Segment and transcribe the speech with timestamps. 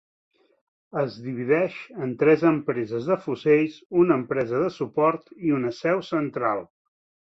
[1.01, 1.75] Es divideix
[2.07, 6.71] en tres empreses de fusells, una empresa de suport i una seu central.